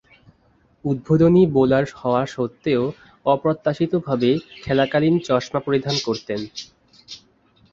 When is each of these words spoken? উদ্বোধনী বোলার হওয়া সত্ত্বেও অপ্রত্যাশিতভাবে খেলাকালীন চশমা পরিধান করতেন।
উদ্বোধনী 0.85 1.43
বোলার 1.55 1.85
হওয়া 1.95 2.23
সত্ত্বেও 2.27 2.83
অপ্রত্যাশিতভাবে 3.25 4.29
খেলাকালীন 4.63 5.15
চশমা 5.27 5.59
পরিধান 5.67 5.95
করতেন। 6.05 6.39